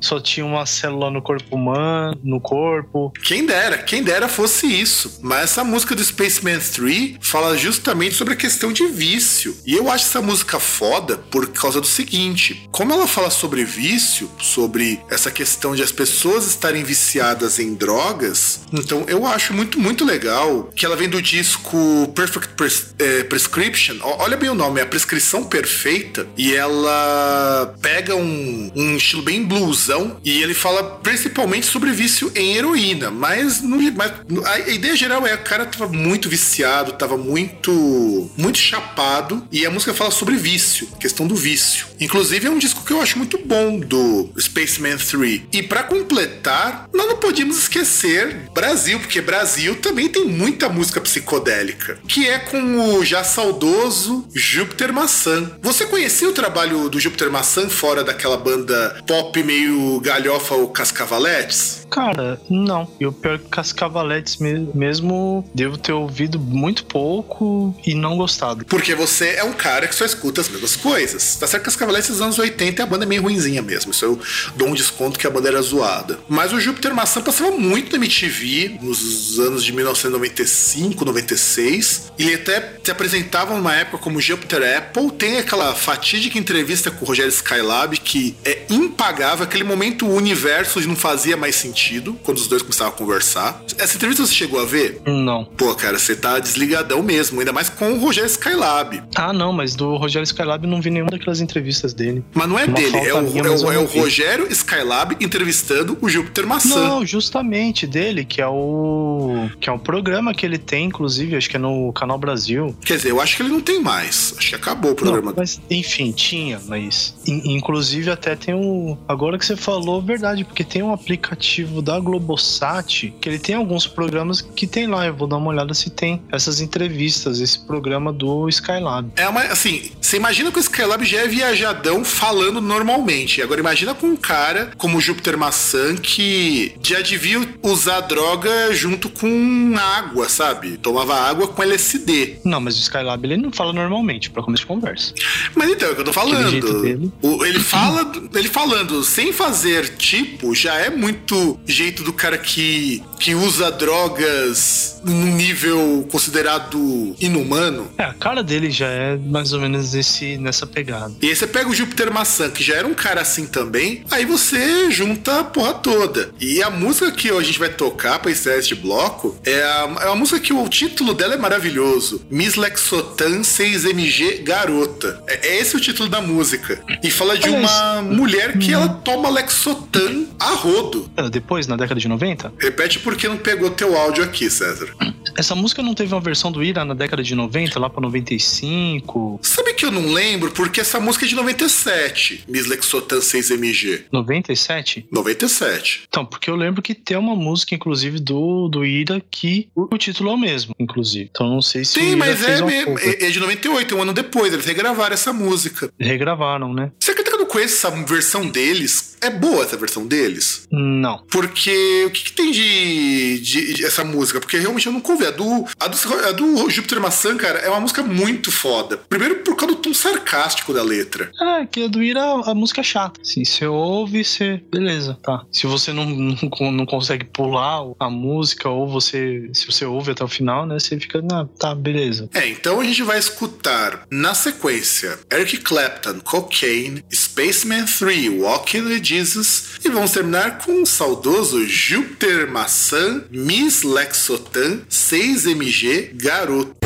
[0.00, 3.12] só tinha uma célula no corpo humano, no corpo.
[3.22, 5.20] Quem dera, quem dera fosse isso.
[5.22, 9.56] Mas essa música do Spaceman 3 fala justamente sobre a questão de vício.
[9.66, 14.30] E eu acho essa música foda por causa do seguinte: como ela fala sobre vício,
[14.38, 20.04] sobre essa questão de as pessoas estarem viciadas em drogas, então eu acho muito, muito
[20.04, 23.96] legal que ela vem do disco Perfect Pres é, Prescription.
[24.02, 26.26] Olha bem o nome, é a prescrição perfeita.
[26.36, 32.56] E ela pega um, um estilo bem bluesão e ele fala principalmente sobre vício em
[32.56, 33.10] heroína.
[33.10, 34.12] Mas, no, mas
[34.46, 39.46] a ideia geral é o cara tava muito viciado, tava muito, muito chapado.
[39.50, 41.86] E a música fala sobre vício, questão do vício.
[42.00, 45.42] Inclusive é um disco que eu acho muito bom do Spaceman 3.
[45.52, 51.98] E para completar, nós não podíamos esquecer Brasil, porque Brasil também tem muita música psicodélica,
[52.08, 55.50] que é com o já saudoso Júpiter Maçã.
[55.62, 61.86] Você conhecia o trabalho do Júpiter Maçã fora daquela banda pop meio galhofa ou Cascavaletes?
[61.90, 62.88] Cara, não.
[62.98, 68.64] E o pior é que Cascavaletes mesmo devo ter ouvido muito pouco e não gostado.
[68.64, 71.36] Porque você é um cara que só escuta as mesmas coisas.
[71.36, 73.92] Tá certo que Cascavaletes dos anos 80 a banda é meio ruinzinha mesmo.
[73.92, 74.18] Isso eu
[74.56, 76.18] dou um desconto que a banda era zoada.
[76.28, 82.12] Mas o Júpiter Maçã passava muito na MTV nos anos de 1995, 96.
[82.18, 85.10] Ele até se apresentava numa época como Júpiter Apple.
[85.12, 88.62] Tem aquela fatídica entrevista com o Rogério Skylab que é
[88.92, 89.44] impagável.
[89.44, 93.62] Aquele momento o universo não fazia mais sentido quando os dois começavam a conversar.
[93.78, 95.00] Essa entrevista você chegou a ver?
[95.06, 95.44] Não.
[95.44, 97.40] Pô, cara, você tá desligadão mesmo.
[97.40, 99.02] Ainda mais com o Rogério Skylab.
[99.14, 102.24] Ah, não, mas do Rogério Skylab não vi nenhuma daquelas entrevistas dele.
[102.34, 105.96] Mas não é Uma dele, é o, minha, é, o, é o Rogério Skylab entrevistando
[106.00, 106.88] o Júpiter Maçã.
[106.88, 109.48] Não, justamente dele, que é o.
[109.60, 112.74] que é um programa que ele tem, inclusive, acho que é no Canal Brasil.
[112.84, 114.34] Quer dizer, eu acho que ele não tem mais.
[114.36, 115.30] Acho que acabou o programa.
[115.30, 117.14] Não, mas, enfim, tinha, mas.
[117.26, 118.81] In, inclusive, até tem um.
[119.06, 123.86] Agora que você falou, verdade, porque tem um aplicativo da Globosat que ele tem alguns
[123.86, 125.06] programas que tem lá.
[125.06, 129.10] Eu vou dar uma olhada se tem essas entrevistas, esse programa do Skylab.
[129.16, 129.42] É uma.
[129.42, 133.42] Assim, você imagina que o Skylab já é viajadão falando normalmente.
[133.42, 139.08] Agora imagina com um cara como o Júpiter Maçã que já devia usar droga junto
[139.08, 140.76] com água, sabe?
[140.76, 142.40] Tomava água com LSD.
[142.44, 145.14] Não, mas o Skylab ele não fala normalmente para começo de conversa.
[145.54, 147.12] Mas então, é o que eu tô falando.
[147.22, 153.02] O, ele fala, ele falando sem fazer tipo, já é muito jeito do cara que
[153.22, 157.88] que usa drogas num nível considerado inumano.
[157.96, 161.14] É, a cara dele já é mais ou menos esse, nessa pegada.
[161.22, 164.24] E aí você pega o Júpiter Maçã, que já era um cara assim também, aí
[164.24, 166.32] você junta a porra toda.
[166.40, 170.06] E a música que a gente vai tocar pra estrear este bloco é, a, é
[170.06, 172.26] uma música que o título dela é maravilhoso.
[172.28, 175.22] Miss Lexotan 6MG Garota.
[175.28, 176.82] É, é, esse o título da música.
[177.02, 181.10] E fala de uma mulher que ela toma Lexotan a rodo.
[181.30, 182.52] Depois, na década de 90?
[182.58, 184.94] Repete por que não pegou teu áudio aqui, César.
[185.36, 189.40] Essa música não teve uma versão do Ira na década de 90, lá pra 95?
[189.42, 190.50] Sabe que eu não lembro?
[190.50, 194.04] Porque essa música é de 97, Miss Lexotan 6MG.
[194.12, 195.06] 97?
[195.10, 196.02] 97.
[196.08, 199.98] Então, porque eu lembro que tem uma música, inclusive, do, do Ira que o, o
[199.98, 201.30] título é o mesmo, inclusive.
[201.30, 204.52] Então não sei se Sim, mas é, é, é, de 98, um ano depois.
[204.52, 205.90] Eles regravaram essa música.
[205.98, 206.92] Regravaram, né?
[206.98, 207.14] Você
[207.52, 209.12] conheço essa versão deles?
[209.20, 210.66] É boa essa versão deles?
[210.70, 211.22] Não.
[211.30, 214.40] Porque o que, que tem de, de, de, essa música?
[214.40, 215.26] Porque realmente eu nunca ouvi.
[215.26, 218.96] A do, a do, a do Júpiter Maçã, cara, é uma música muito foda.
[218.96, 221.30] Primeiro por causa do tom sarcástico da letra.
[221.40, 223.20] É, que a do Ira, a música é chata.
[223.20, 224.60] Assim, você ouve, você.
[224.72, 225.44] Beleza, tá.
[225.52, 229.48] Se você não, não, não consegue pular a música, ou você.
[229.52, 230.80] Se você ouve até o final, né?
[230.80, 231.22] Você fica.
[231.30, 232.28] Ah, tá, beleza.
[232.34, 237.04] É, então a gente vai escutar na sequência Eric Clapton, Cocaine,
[237.42, 244.82] Spaceman 3, Walking with Jesus e vamos terminar com o saudoso Júpiter Maçã, Miss Lexotan,
[244.88, 246.81] 6MG, Garoto.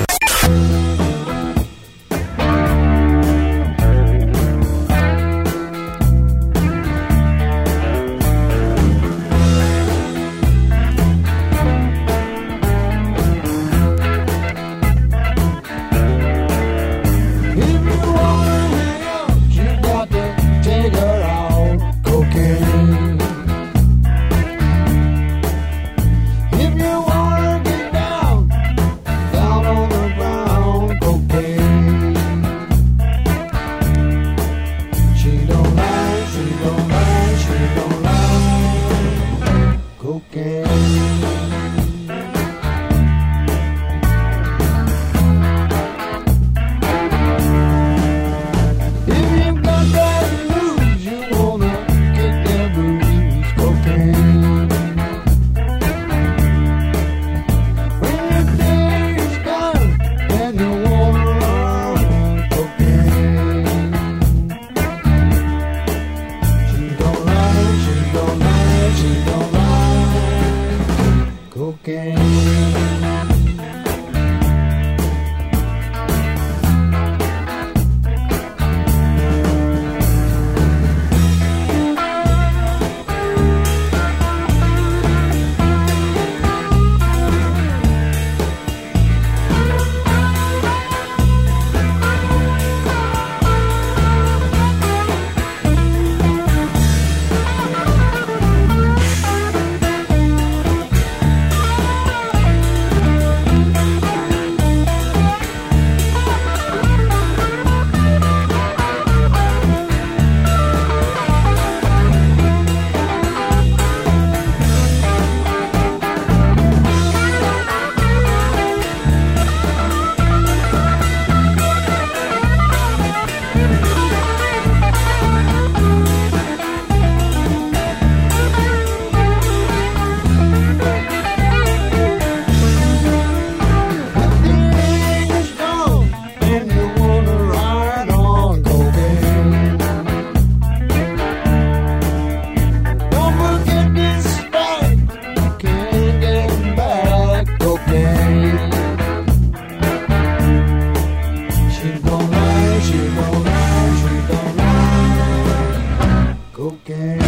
[156.85, 157.26] Okay.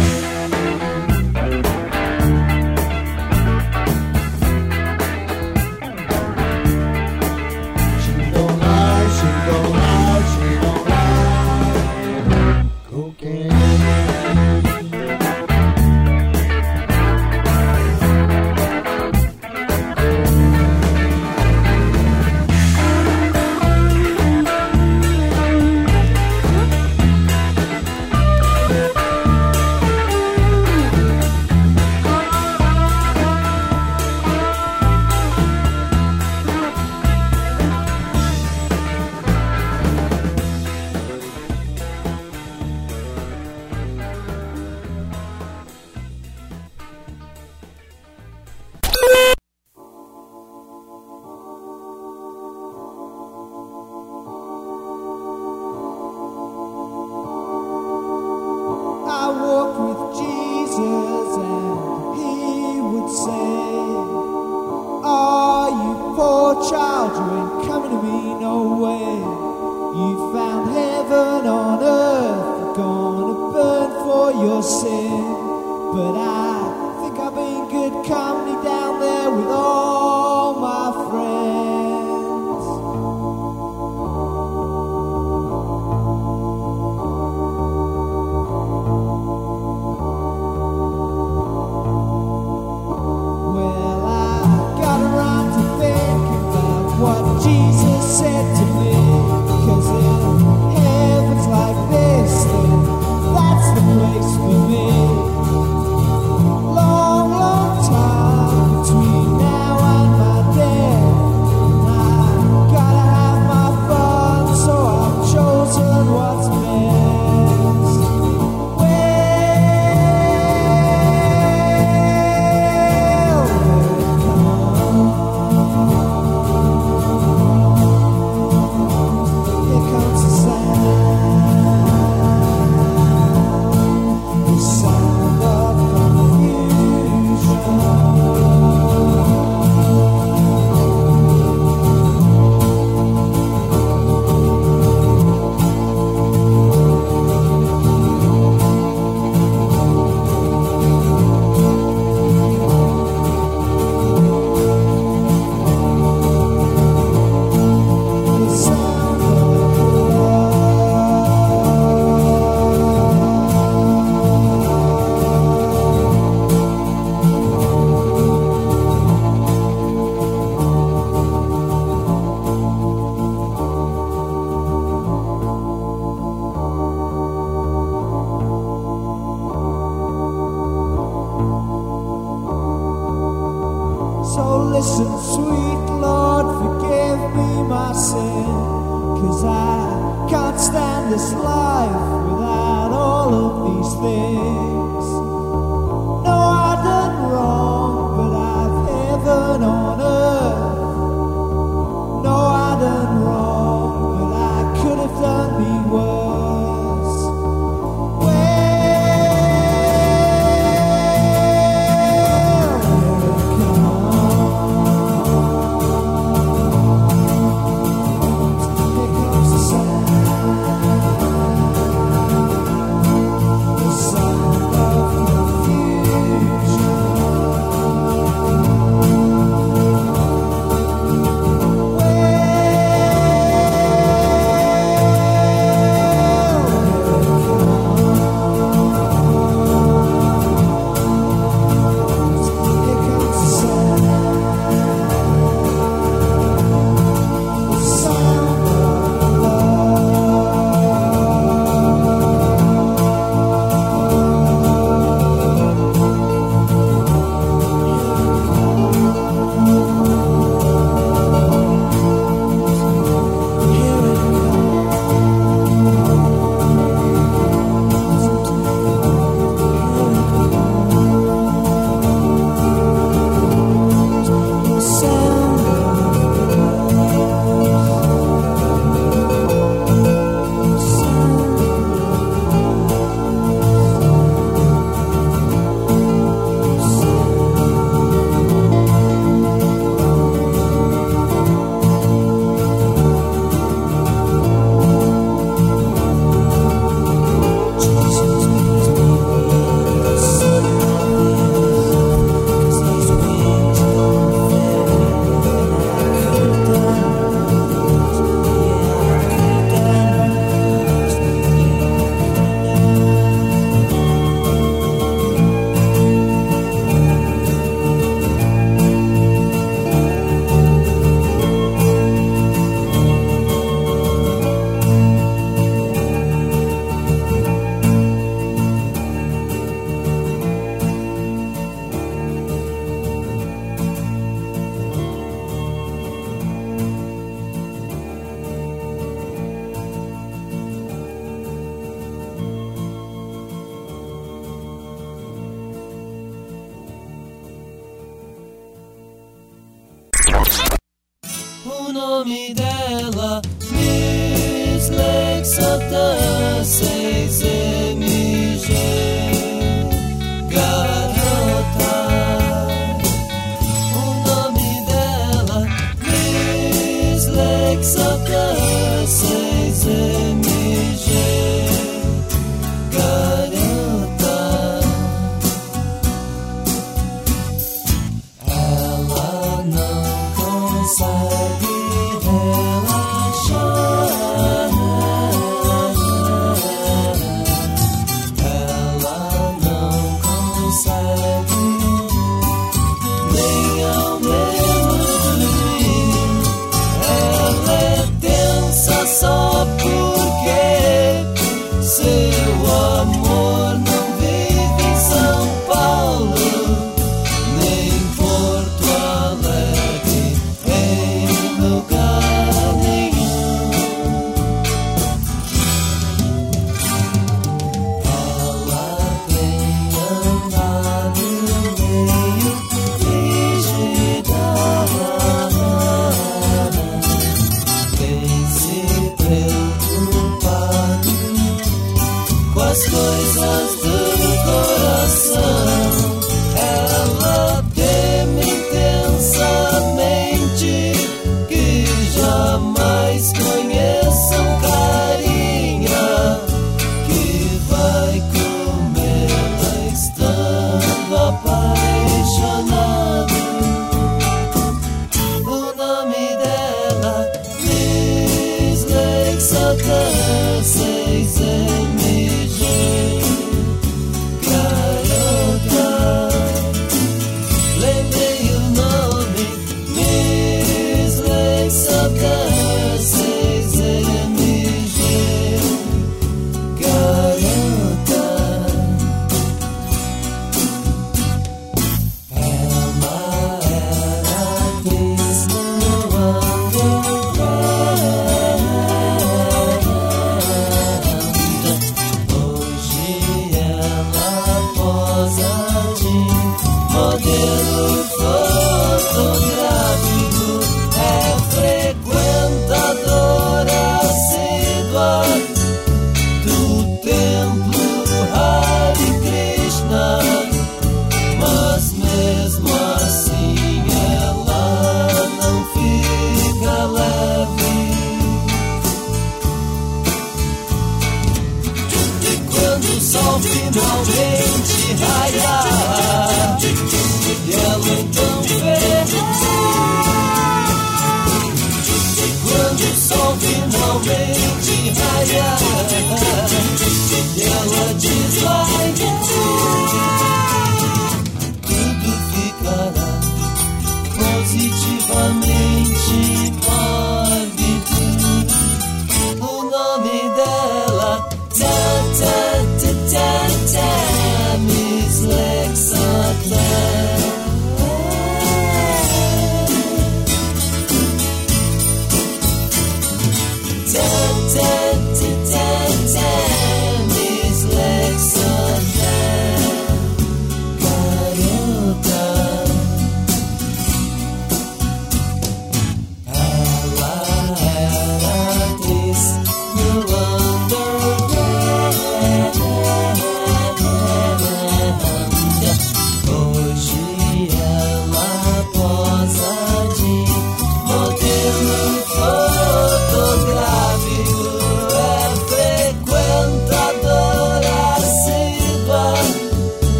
[352.19, 352.68] O nome dela,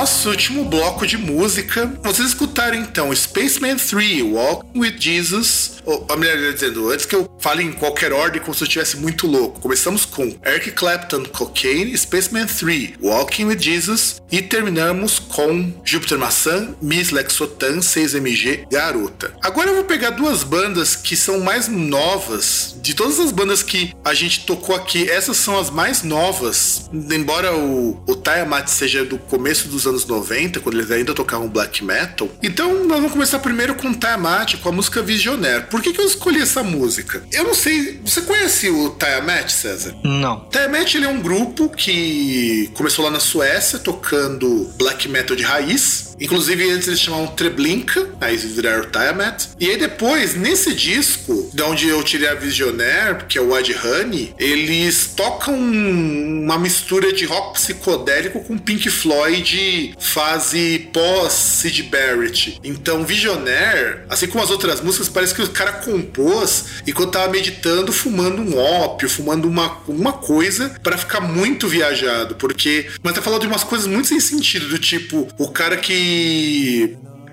[0.00, 1.86] nosso último bloco de música.
[2.02, 5.82] Vocês escutaram então Spaceman 3, Walking with Jesus.
[5.84, 8.96] Ou, a melhor dizendo, antes que eu fale em qualquer ordem como se eu estivesse
[8.96, 9.60] muito louco.
[9.60, 14.20] Começamos com Eric Clapton, Cocaine, Spaceman 3, Walking with Jesus.
[14.30, 19.32] E terminamos com Júpiter Maçã, Miss Lexotan, 6MG, Garota.
[19.42, 22.76] Agora eu vou pegar duas bandas que são mais novas.
[22.80, 26.88] De todas as bandas que a gente tocou aqui, essas são as mais novas.
[26.92, 31.84] Embora o, o Tiamat seja do começo dos anos 90, quando eles ainda tocavam black
[31.84, 32.28] metal.
[32.42, 35.66] Então nós vamos começar primeiro com Tiamat, com a música Visionaire.
[35.66, 37.22] Por que, que eu escolhi essa música?
[37.32, 38.00] Eu não sei.
[38.04, 39.94] Você conhece o Tiamat, César?
[40.02, 40.48] Não.
[40.50, 46.09] Tiamat ele é um grupo que começou lá na Suécia tocando black metal de raiz.
[46.20, 49.46] Inclusive antes eles chamavam Treblinka, aí eles viraram Tiamat.
[49.58, 53.74] E aí depois, nesse disco, de onde eu tirei a Visionaire, que é o Wide
[53.74, 62.60] Honey, eles tocam uma mistura de rock psicodélico com Pink Floyd fase pós Sid Barrett.
[62.62, 67.92] Então Visionaire, assim como as outras músicas, parece que o cara compôs enquanto tava meditando,
[67.92, 73.42] fumando um ópio, fumando uma, uma coisa para ficar muito viajado, porque mas tá falando
[73.42, 76.09] de umas coisas muito sem sentido, do tipo, o cara que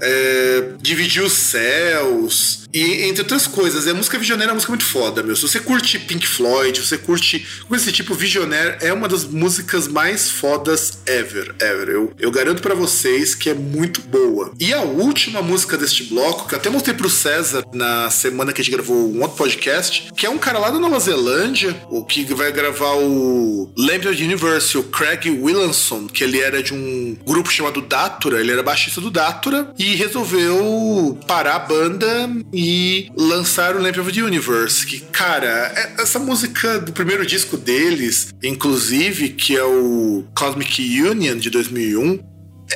[0.01, 3.87] é, dividiu os céus e entre outras coisas.
[3.87, 5.35] A música Visionaire é uma música muito foda, meu.
[5.35, 9.87] Se você curte Pink Floyd, se você curte desse tipo, Visionaire é uma das músicas
[9.87, 11.89] mais fodas ever, ever.
[11.89, 14.51] Eu, eu garanto para vocês que é muito boa.
[14.59, 18.63] E a última música deste bloco, que até mostrei pro César na semana que a
[18.63, 22.23] gente gravou um outro podcast, que é um cara lá da Nova Zelândia, o que
[22.33, 27.81] vai gravar o the Universe, o Craig Williamson, que ele era de um grupo chamado
[27.81, 32.66] Datura, ele era baixista do Datura e resolveu parar a banda e
[33.15, 34.85] lançar o Lamp of the Universe.
[34.85, 41.37] Que, cara, é- essa música do primeiro disco deles, inclusive, que é o Cosmic Union
[41.37, 42.19] de 2001,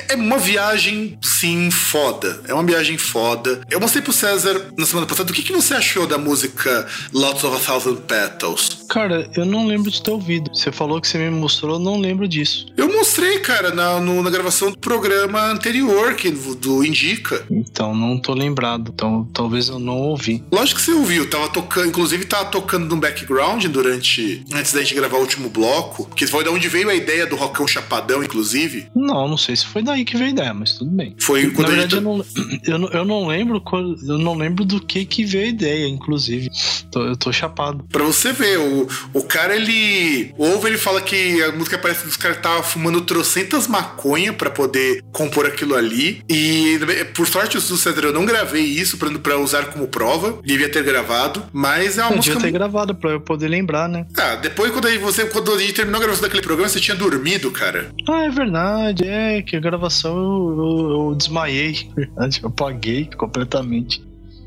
[0.08, 2.40] é uma viagem, sim, foda.
[2.48, 3.60] É uma viagem foda.
[3.70, 7.44] Eu mostrei pro César na semana passada o que, que você achou da música Lots
[7.44, 8.82] of a Thousand Petals.
[8.88, 10.50] Cara, eu não lembro de ter ouvido.
[10.54, 12.66] Você falou que você me mostrou, eu não lembro disso.
[12.76, 17.44] Eu mostrei, cara, na, no- na gravação do programa anterior, que, do Indica.
[17.50, 18.90] Então não tô lembrado.
[18.94, 20.44] Então talvez eu não ouvi.
[20.52, 24.44] Lógico que você ouviu, tava tocando, inclusive tava tocando no background durante.
[24.52, 26.04] Antes da gente gravar o último bloco.
[26.14, 28.86] Que foi de onde veio a ideia do Rockão Chapadão, inclusive.
[28.94, 31.14] Não, não sei se foi daí que veio a ideia, mas tudo bem.
[31.18, 32.04] Foi Na quando a verdade, gente.
[32.04, 32.24] eu não,
[32.66, 35.86] eu, não, eu não lembro quando- eu não lembro do que que veio a ideia,
[35.88, 36.48] inclusive.
[36.90, 37.84] Tô- eu tô chapado.
[37.90, 40.32] Pra você ver, o, o cara ele.
[40.36, 44.50] Ouve, ele fala que a música parece que os caras estavam fumando trocentas maconha pra
[44.50, 46.22] poder compor aquilo ali.
[46.28, 46.78] E
[47.14, 50.38] por sorte do Cedro, eu não gravei isso pra, pra usar como prova.
[50.44, 51.42] Devia ter gravado.
[51.52, 52.34] Mas é uma Eu música.
[52.34, 54.06] devia ter gravado pra eu poder lembrar, né?
[54.18, 56.96] Ah, depois quando aí você quando a gente terminou a gravação daquele programa, você tinha
[56.96, 57.90] dormido, cara.
[58.08, 64.02] Ah, é verdade, é que a gravação eu, eu, eu desmaiei, eu apaguei completamente.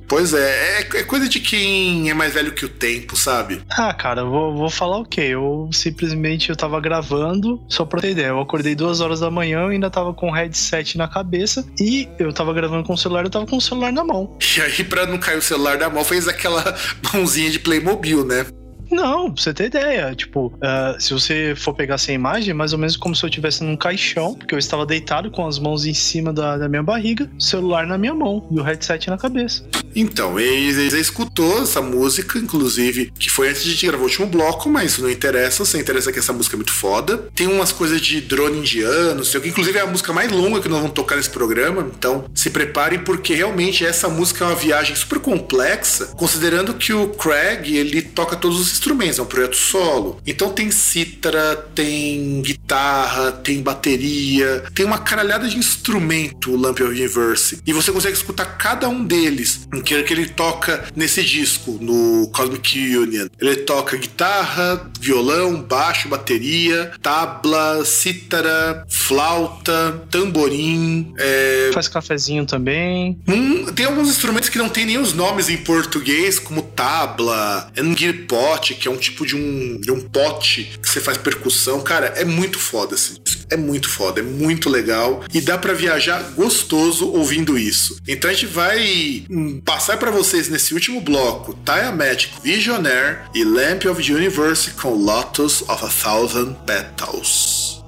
[0.08, 3.62] Pois é, é, é coisa de quem é mais velho que o tempo, sabe?
[3.72, 5.22] Ah, cara, eu vou, vou falar o quê?
[5.22, 9.62] Eu simplesmente eu tava gravando, só pra ter ideia, eu acordei duas horas da manhã,
[9.62, 13.24] eu ainda tava com o headset na cabeça e eu tava gravando com o celular,
[13.24, 14.38] eu tava com o celular na mão.
[14.56, 16.64] E aí, pra não cair o celular da mão, fez aquela
[17.12, 18.46] mãozinha de Playmobil, né?
[18.92, 22.74] Não, pra você ter ideia, tipo, ah, se você for pegar essa imagem, é mais
[22.74, 25.86] ou menos como se eu estivesse num caixão, porque eu estava deitado com as mãos
[25.86, 29.64] em cima da, da minha barriga, celular na minha mão e o headset na cabeça.
[29.96, 34.28] Então, ele ele escutou essa música, inclusive, que foi antes de gente gravar o último
[34.28, 35.64] bloco, mas isso não interessa.
[35.64, 37.30] Só interessa que essa música é muito foda.
[37.34, 39.50] Tem umas coisas de drone indiano, sei o que.
[39.50, 41.90] Inclusive é a música mais longa que nós vamos tocar nesse programa.
[41.98, 47.10] Então, se preparem, porque realmente essa música é uma viagem super complexa, considerando que o
[47.10, 50.22] Craig, ele toca todos os instrumentos, é um projeto solo.
[50.26, 56.90] Então tem cítara, tem guitarra, tem bateria, tem uma caralhada de instrumento, o Lamp of
[56.90, 57.60] Universe.
[57.66, 62.28] E você consegue escutar cada um deles, que é que ele toca nesse disco, no
[62.34, 63.28] Cosmic Union.
[63.40, 73.18] Ele toca guitarra, violão, baixo, bateria, tabla, cítara, flauta, tamborim, é, Faz cafezinho também.
[73.28, 77.72] Hum, tem alguns instrumentos que não tem nem os nomes em português, como tabla,
[78.74, 81.82] que é um tipo de um, de um pote que você faz percussão.
[81.82, 83.46] Cara, é muito foda esse disco.
[83.50, 85.24] É muito foda, é muito legal.
[85.34, 87.98] E dá pra viajar gostoso ouvindo isso.
[88.08, 93.86] Então a gente vai hum, passar pra vocês nesse último bloco Tiamat Visionaire e Lamp
[93.86, 97.84] of the Universe com Lotus of a Thousand Petals.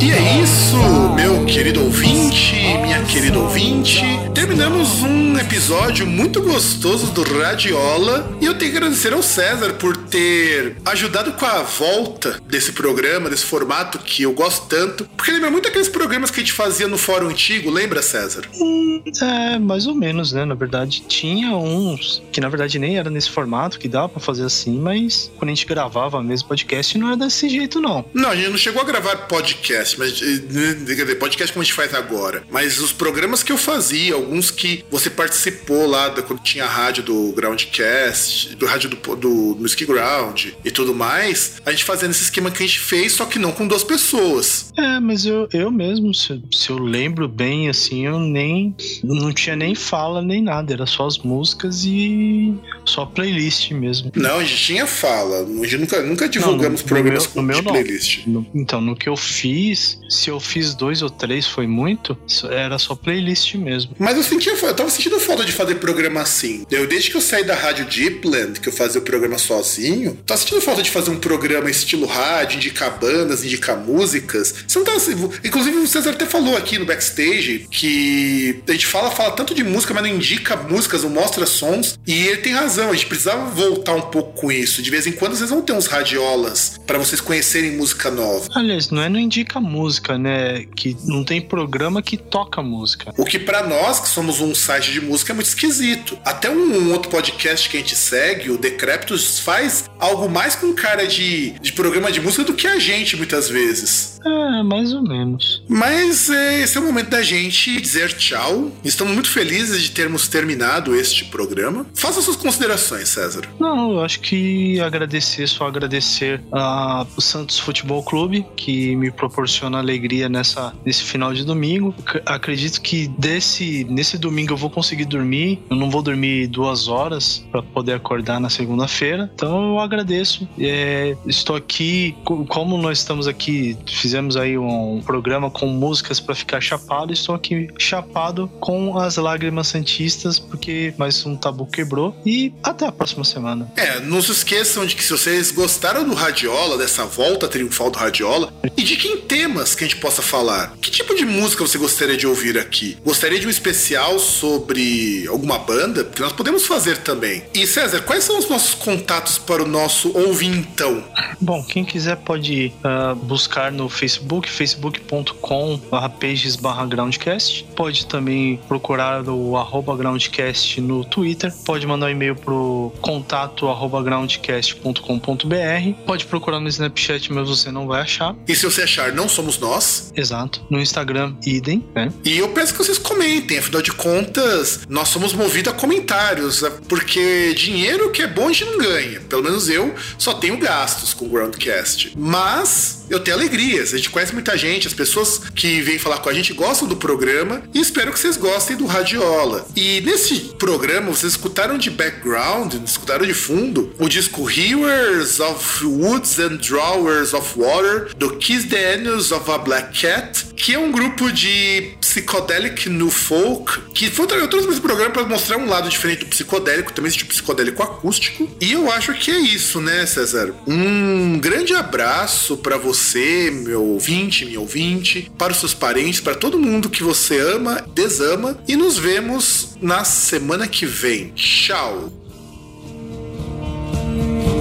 [0.00, 0.76] E é isso,
[1.14, 4.17] meu querido ouvinte, minha querida ouvinte.
[4.38, 9.96] Terminamos um episódio muito gostoso do Radiola e eu tenho que agradecer ao César por
[9.96, 15.08] ter ajudado com a volta desse programa, desse formato que eu gosto tanto.
[15.16, 18.42] Porque lembra muito aqueles programas que a gente fazia no fórum antigo, lembra, César?
[18.54, 20.44] Hum, é, mais ou menos, né?
[20.44, 24.44] Na verdade, tinha uns que na verdade nem era nesse formato, que dava pra fazer
[24.44, 28.04] assim, mas quando a gente gravava mesmo podcast, não era desse jeito, não.
[28.14, 31.64] Não, a gente não chegou a gravar podcast, mas eh, quer dizer, podcast como a
[31.64, 32.44] gente faz agora.
[32.48, 36.68] Mas os programas que eu fazia, alguns que você participou lá da, quando tinha a
[36.68, 42.06] rádio do Groundcast, do rádio do, do Music Ground e tudo mais, a gente fazia
[42.06, 44.70] nesse esquema que a gente fez, só que não com duas pessoas.
[44.76, 48.74] É, mas eu, eu mesmo, se, se eu lembro bem, assim, eu nem.
[49.02, 54.12] Não tinha nem fala nem nada, era só as músicas e só playlist mesmo.
[54.14, 55.40] Não, a gente tinha fala.
[55.42, 57.72] A gente nunca, nunca divulgamos no programas meu- com no meu não.
[57.72, 58.26] playlist.
[58.26, 62.16] No- então, no que eu fiz, se eu fiz dois ou três foi muito,
[62.50, 63.94] era só playlist mesmo.
[63.98, 66.64] Mas eu sentia, eu tava sentindo falta de fazer programa assim.
[66.70, 70.38] Eu, desde que eu saí da rádio Deepland, que eu fazia o programa sozinho, tava
[70.40, 74.54] sentindo falta de fazer um programa estilo rádio, indicar bandas, indicar músicas.
[74.66, 74.98] Você não tava.
[75.44, 79.64] Inclusive, o César até falou aqui no backstage que a gente fala, fala tanto de
[79.64, 81.98] música, mas não indica músicas, não mostra sons.
[82.06, 84.82] E ele tem razão, a gente precisava voltar um pouco com isso.
[84.82, 88.48] De vez em quando vocês vão ter uns radiolas pra vocês conhecerem música nova.
[88.54, 90.64] Aliás, não é não indica música, né?
[90.76, 93.12] Que não tem programa que toca música.
[93.16, 96.18] O que pra nós, que somos um site de música, é muito esquisito.
[96.24, 101.06] Até um, outro podcast que a gente segue, o Decreptus, faz algo mais com cara
[101.06, 104.18] de, de programa de música do que a gente, muitas vezes.
[104.24, 105.62] É, mais ou menos.
[105.68, 108.70] Mas é, esse é o momento da gente dizer tchau.
[108.84, 111.86] Estamos muito felizes de termos terminado este programa.
[111.94, 113.42] Faça suas considerações, César.
[113.58, 120.28] Não, eu acho que agradecer, só agradecer ao Santos Futebol Clube, que me proporciona alegria
[120.28, 121.94] nessa, nesse final de domingo.
[122.26, 125.60] Acredito que desse, nesse domingo eu vou conseguir dormir.
[125.70, 129.30] Eu não vou dormir duas horas para poder acordar na segunda-feira.
[129.34, 130.48] Então eu agradeço.
[130.58, 136.34] É, estou aqui, co- como nós estamos aqui, fizemos aí um programa com músicas para
[136.34, 137.12] ficar chapado.
[137.12, 142.16] Estou aqui chapado com as lágrimas santistas, porque mais um tabu quebrou.
[142.24, 143.70] E até a próxima semana.
[143.76, 147.98] É, não se esqueçam de que se vocês gostaram do Radiola, dessa volta triunfal do
[147.98, 150.74] Radiola, e de que em temas que a gente possa falar.
[150.80, 152.96] Que tipo de música você gostaria de ouvir aqui?
[153.04, 153.77] Gostaria de um especial
[154.18, 156.04] sobre alguma banda?
[156.04, 157.42] Que nós podemos fazer também.
[157.54, 161.02] E César, quais são os nossos contatos para o nosso ouvintão?
[161.40, 165.80] Bom, quem quiser pode ah, buscar no Facebook, facebook.com
[166.20, 166.56] pages
[166.88, 167.64] groundcast.
[167.76, 171.52] Pode também procurar o arroba groundcast no Twitter.
[171.64, 176.04] Pode mandar um e-mail pro contato arroba groundcast.com.br.
[176.06, 178.34] Pode procurar no Snapchat, mas você não vai achar.
[178.46, 180.12] E se você achar, não somos nós.
[180.16, 180.64] Exato.
[180.70, 182.12] No Instagram, idem, né?
[182.24, 186.72] E eu peço que vocês comentem, afinal de contas, nós somos movidos a comentários, né?
[186.88, 189.20] porque dinheiro que é bom a gente não ganha.
[189.20, 192.12] Pelo menos eu só tenho gastos com o Groundcast.
[192.16, 196.28] Mas eu tenho alegrias, a gente conhece muita gente, as pessoas que vêm falar com
[196.28, 199.66] a gente gostam do programa e espero que vocês gostem do Radiola.
[199.74, 206.38] E nesse programa vocês escutaram de background, escutaram de fundo o disco Hewers of Woods
[206.38, 210.90] and Drawers of Water do Kiss the Anus of a Black Cat, que é um
[210.90, 215.88] grupo de psicodélico new folk, que foi eu trouxe esse programa para mostrar um lado
[215.88, 218.48] diferente do psicodélico, também existe o psicodélico acústico.
[218.60, 220.54] E eu acho que é isso, né, César?
[220.66, 226.58] Um grande abraço para você, meu ouvinte, minha ouvinte, para os seus parentes, para todo
[226.58, 228.58] mundo que você ama, desama.
[228.66, 231.32] E nos vemos na semana que vem.
[231.34, 232.12] Tchau!